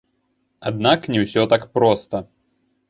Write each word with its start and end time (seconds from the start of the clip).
Аднак 0.69 0.99
не 1.17 1.21
ўсё 1.27 1.47
так 1.53 1.71
проста. 1.79 2.25